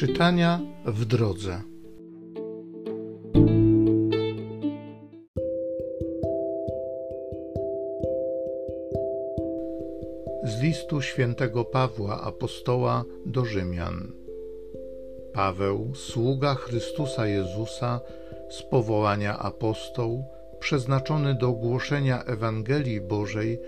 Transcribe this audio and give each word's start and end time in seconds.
Czytania 0.00 0.60
w 0.84 1.04
drodze. 1.04 1.62
Z 10.44 10.62
listu 10.62 11.02
świętego 11.02 11.64
Pawła 11.64 12.20
apostoła 12.20 13.04
do 13.26 13.44
Rzymian. 13.44 14.12
Paweł, 15.32 15.92
sługa 15.94 16.54
Chrystusa 16.54 17.26
Jezusa, 17.26 18.00
z 18.50 18.62
powołania 18.62 19.38
apostoł, 19.38 20.24
przeznaczony 20.60 21.34
do 21.34 21.52
głoszenia 21.52 22.24
Ewangelii 22.24 23.00
Bożej, 23.00 23.60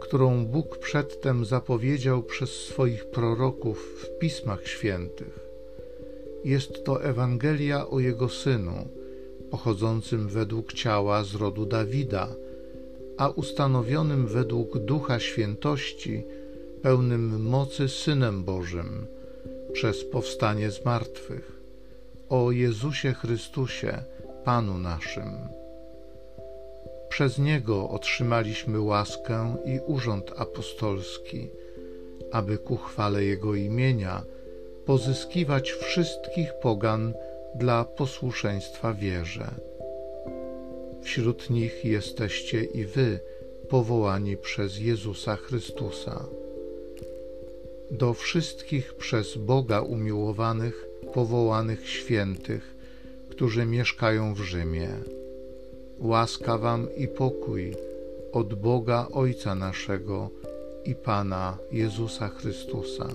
którą 0.00 0.46
Bóg 0.46 0.78
przedtem 0.78 1.44
zapowiedział 1.44 2.22
przez 2.22 2.50
swoich 2.50 3.10
proroków 3.10 3.78
w 4.02 4.18
Pismach 4.18 4.68
Świętych. 4.68 5.43
Jest 6.44 6.84
to 6.84 7.02
Ewangelia 7.02 7.88
o 7.88 8.00
Jego 8.00 8.28
Synu, 8.28 8.88
pochodzącym 9.50 10.28
według 10.28 10.72
ciała 10.72 11.24
z 11.24 11.34
rodu 11.34 11.66
Dawida, 11.66 12.28
a 13.18 13.28
ustanowionym 13.28 14.26
według 14.26 14.78
Ducha 14.78 15.20
Świętości, 15.20 16.24
pełnym 16.82 17.42
mocy 17.42 17.88
Synem 17.88 18.44
Bożym, 18.44 19.06
przez 19.72 20.04
powstanie 20.04 20.70
z 20.70 20.84
martwych, 20.84 21.52
o 22.28 22.50
Jezusie 22.50 23.12
Chrystusie, 23.12 24.02
Panu 24.44 24.78
naszym. 24.78 25.30
Przez 27.08 27.38
Niego 27.38 27.88
otrzymaliśmy 27.88 28.80
łaskę 28.80 29.56
i 29.64 29.80
urząd 29.86 30.32
apostolski, 30.36 31.48
aby 32.32 32.58
ku 32.58 32.76
chwale 32.76 33.24
Jego 33.24 33.54
imienia 33.54 34.22
pozyskiwać 34.86 35.70
wszystkich 35.70 36.54
pogan 36.62 37.14
dla 37.54 37.84
posłuszeństwa 37.84 38.94
wierze. 38.94 39.50
Wśród 41.02 41.50
nich 41.50 41.84
jesteście 41.84 42.64
i 42.64 42.84
wy, 42.84 43.20
powołani 43.68 44.36
przez 44.36 44.78
Jezusa 44.78 45.36
Chrystusa. 45.36 46.24
Do 47.90 48.14
wszystkich 48.14 48.94
przez 48.94 49.36
Boga 49.36 49.80
umiłowanych, 49.80 50.86
powołanych 51.14 51.88
świętych, 51.88 52.74
którzy 53.30 53.66
mieszkają 53.66 54.34
w 54.34 54.38
Rzymie. 54.38 54.88
Łaska 55.98 56.58
Wam 56.58 56.96
i 56.96 57.08
pokój 57.08 57.76
od 58.32 58.54
Boga 58.54 59.08
Ojca 59.12 59.54
naszego 59.54 60.30
i 60.84 60.94
Pana 60.94 61.58
Jezusa 61.72 62.28
Chrystusa. 62.28 63.08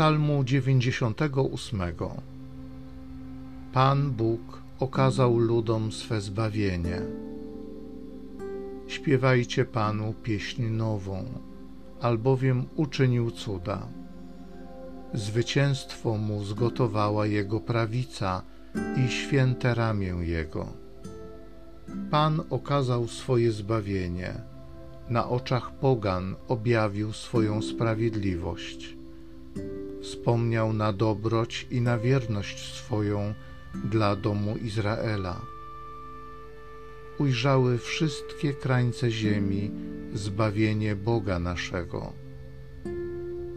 Psalmu 0.00 0.44
98 0.44 1.80
Pan 3.72 4.10
Bóg 4.10 4.62
okazał 4.78 5.38
ludom 5.38 5.92
swe 5.92 6.20
zbawienie. 6.20 7.00
Śpiewajcie 8.86 9.64
Panu 9.64 10.14
pieśń 10.22 10.62
nową 10.62 11.24
albowiem 12.00 12.66
uczynił 12.76 13.30
cuda. 13.30 13.86
Zwycięstwo 15.14 16.16
mu 16.16 16.44
zgotowała 16.44 17.26
jego 17.26 17.60
prawica 17.60 18.42
i 18.96 19.08
święte 19.08 19.74
ramię 19.74 20.14
jego. 20.20 20.66
Pan 22.10 22.40
okazał 22.50 23.08
swoje 23.08 23.52
zbawienie, 23.52 24.34
na 25.10 25.28
oczach 25.28 25.70
pogan 25.70 26.36
objawił 26.48 27.12
swoją 27.12 27.62
sprawiedliwość. 27.62 29.00
Wspomniał 30.02 30.72
na 30.72 30.92
dobroć 30.92 31.66
i 31.70 31.80
na 31.80 31.98
wierność 31.98 32.74
swoją 32.74 33.34
dla 33.84 34.16
domu 34.16 34.56
Izraela. 34.56 35.40
Ujrzały 37.18 37.78
wszystkie 37.78 38.54
krańce 38.54 39.10
ziemi, 39.10 39.70
zbawienie 40.14 40.96
Boga 40.96 41.38
naszego. 41.38 42.12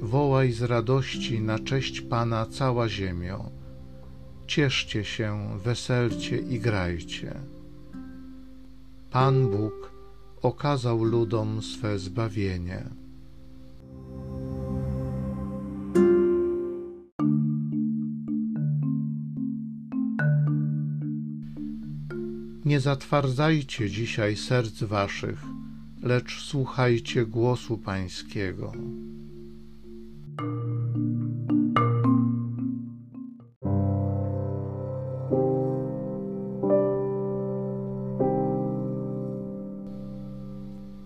Wołaj 0.02 0.52
z 0.52 0.62
radości 0.62 1.42
na 1.42 1.60
cześć 1.60 2.02
Pana 2.02 2.46
cała 2.46 2.90
ziemio. 2.90 3.50
Cieszcie 4.48 5.04
się, 5.04 5.60
weselcie 5.64 6.38
i 6.38 6.60
grajcie. 6.60 7.36
Pan 9.12 9.50
Bóg 9.50 9.92
okazał 10.42 11.04
ludom 11.04 11.62
swe 11.62 12.00
zbawienie. 12.00 13.03
Nie 22.74 22.80
zatwardzajcie 22.80 23.90
dzisiaj 23.90 24.36
serc 24.36 24.84
waszych, 24.84 25.42
lecz 26.04 26.42
słuchajcie 26.42 27.26
głosu 27.26 27.78
Pańskiego. 27.78 28.72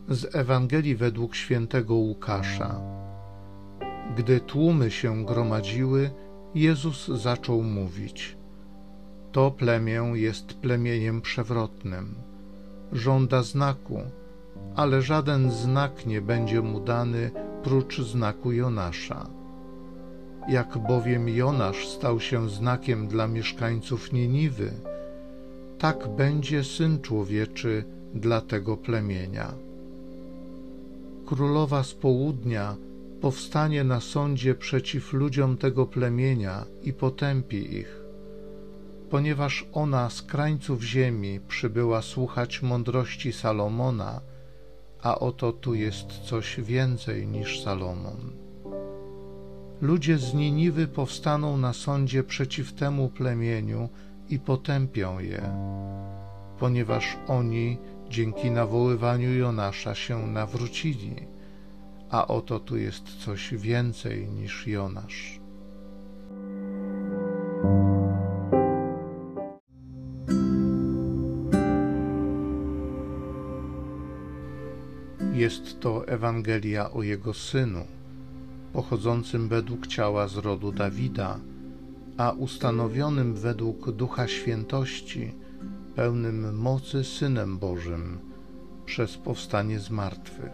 Z 0.10 0.36
Ewangelii 0.36 0.96
według 0.96 1.36
świętego 1.36 1.94
Łukasza. 1.96 2.82
Gdy 4.18 4.40
tłumy 4.40 4.92
się 4.92 5.26
gromadziły, 5.26 6.12
Jezus 6.56 7.08
zaczął 7.08 7.64
mówić: 7.64 8.37
To 9.38 9.52
plemię 9.52 10.04
jest 10.14 10.54
plemieniem 10.54 11.22
przewrotnym. 11.22 12.16
Żąda 12.94 13.44
znaku, 13.44 14.02
ale 14.76 15.02
żaden 15.02 15.52
znak 15.52 16.06
nie 16.06 16.22
będzie 16.22 16.62
mu 16.62 16.80
dany 16.80 17.32
prócz 17.64 18.02
znaku 18.02 18.52
Jonasza. 18.52 19.28
Jak 20.50 20.78
bowiem 20.78 21.30
Jonasz 21.30 21.88
stał 21.88 22.20
się 22.20 22.50
znakiem 22.50 23.08
dla 23.08 23.28
mieszkańców 23.28 24.14
Niniwy, 24.14 24.72
tak 25.80 26.08
będzie 26.08 26.64
Syn 26.64 27.02
Człowieczy 27.02 27.84
dla 28.14 28.42
tego 28.42 28.78
plemienia. 28.78 29.54
Królowa 31.26 31.84
z 31.84 31.94
południa 31.94 32.76
powstanie 33.22 33.84
na 33.84 34.00
sądzie 34.00 34.56
przeciw 34.56 35.14
ludziom 35.14 35.58
tego 35.58 35.86
plemienia 35.86 36.66
i 36.84 36.94
potępi 36.94 37.76
ich, 37.76 38.07
ponieważ 39.10 39.66
ona 39.74 40.10
z 40.10 40.22
krańców 40.22 40.84
ziemi 40.84 41.40
przybyła 41.48 42.02
słuchać 42.02 42.62
mądrości 42.62 43.34
Salomona, 43.34 44.22
a 45.02 45.20
oto 45.20 45.52
tu 45.52 45.76
jest 45.76 46.08
coś 46.08 46.60
więcej 46.60 47.28
niż 47.28 47.64
Salomon. 47.64 48.32
Ludzie 49.82 50.18
z 50.18 50.34
Niniwy 50.34 50.88
powstaną 50.88 51.58
na 51.58 51.74
sądzie 51.74 52.24
przeciw 52.24 52.74
temu 52.74 53.10
plemieniu 53.10 53.90
i 54.30 54.40
potępią 54.40 55.20
je, 55.20 55.42
ponieważ 56.60 57.18
oni 57.28 57.78
dzięki 58.10 58.52
nawoływaniu 58.52 59.34
Jonasza 59.34 59.96
się 59.96 60.28
nawrócili, 60.28 61.16
a 62.10 62.28
oto 62.28 62.60
tu 62.60 62.78
jest 62.78 63.04
coś 63.26 63.54
więcej 63.54 64.28
niż 64.28 64.68
Jonasz. 64.68 65.47
Jest 75.38 75.80
to 75.80 76.08
Ewangelia 76.08 76.92
o 76.92 77.04
Jego 77.04 77.34
Synu, 77.34 77.86
pochodzącym 78.74 79.48
według 79.48 79.88
ciała 79.88 80.28
z 80.28 80.38
rodu 80.38 80.72
Dawida, 80.72 81.40
a 82.18 82.32
ustanowionym 82.32 83.34
według 83.34 83.92
Ducha 83.92 84.28
Świętości, 84.28 85.34
pełnym 85.96 86.58
mocy 86.58 87.04
Synem 87.04 87.58
Bożym, 87.58 88.20
przez 88.86 89.18
powstanie 89.18 89.80
z 89.80 89.90
martwych, 89.90 90.52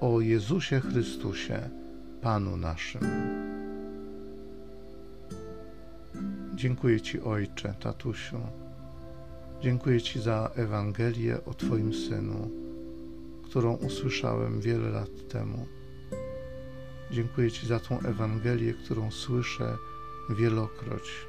o 0.00 0.20
Jezusie 0.20 0.80
Chrystusie, 0.80 1.70
Panu 2.22 2.56
naszym. 2.56 3.02
Dziękuję 6.54 7.00
Ci, 7.00 7.20
Ojcze, 7.20 7.74
tatusiu. 7.80 8.40
Dziękuję 9.62 10.00
Ci 10.00 10.20
za 10.20 10.50
Ewangelię 10.54 11.44
o 11.44 11.54
Twoim 11.54 11.94
Synu 11.94 12.65
którą 13.50 13.74
usłyszałem 13.74 14.60
wiele 14.60 14.90
lat 14.90 15.28
temu. 15.28 15.66
Dziękuję 17.10 17.50
Ci 17.50 17.66
za 17.66 17.80
tą 17.80 18.00
Ewangelię, 18.00 18.74
którą 18.74 19.10
słyszę 19.10 19.76
wielokroć 20.30 21.26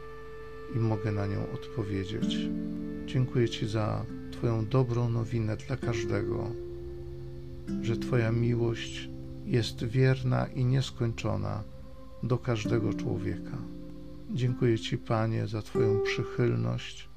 i 0.76 0.80
mogę 0.80 1.12
na 1.12 1.28
nią 1.28 1.52
odpowiedzieć. 1.54 2.38
Dziękuję 3.06 3.50
Ci 3.50 3.68
za 3.68 4.06
Twoją 4.32 4.66
dobrą 4.66 5.10
nowinę 5.10 5.58
dla 5.58 5.78
każdego, 5.78 6.52
że 7.82 7.98
Twoja 7.98 8.32
miłość 8.32 9.10
jest 9.46 9.84
wierna 9.84 10.48
i 10.48 10.66
nieskończona 10.66 11.64
do 12.24 12.38
każdego 12.38 12.94
człowieka. 12.94 13.58
Dziękuję 14.32 14.80
Ci, 14.80 14.98
Panie, 14.98 15.48
za 15.48 15.62
Twoją 15.62 16.00
przychylność, 16.00 17.10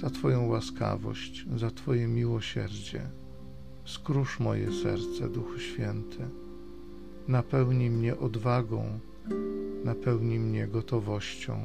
za 0.00 0.10
Twoją 0.10 0.46
łaskawość, 0.46 1.46
za 1.56 1.70
Twoje 1.70 2.08
miłosierdzie. 2.08 3.10
Skrusz 3.84 4.40
moje 4.40 4.72
serce, 4.72 5.28
Duchu 5.28 5.58
Święty. 5.58 6.18
Napełnij 7.28 7.90
mnie 7.90 8.18
odwagą, 8.18 8.98
napełnij 9.84 10.38
mnie 10.38 10.66
gotowością 10.66 11.58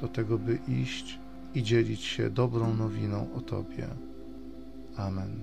do 0.00 0.08
tego, 0.08 0.38
by 0.38 0.58
iść 0.68 1.18
i 1.54 1.62
dzielić 1.62 2.00
się 2.00 2.30
dobrą 2.30 2.74
nowiną 2.74 3.28
o 3.34 3.40
Tobie. 3.40 3.88
Amen. 4.96 5.42